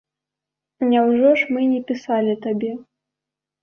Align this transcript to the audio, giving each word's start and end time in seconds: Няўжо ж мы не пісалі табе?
Няўжо 0.93 1.29
ж 1.43 1.53
мы 1.53 1.61
не 1.73 1.81
пісалі 1.93 2.33
табе? 2.51 2.71